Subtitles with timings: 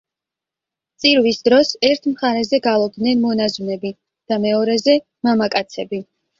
[1.03, 4.99] წირვის დროს ერთ მხარეზე გალობდნენ მონაზვნები და მეორეზე
[5.31, 6.05] მამაკაცები.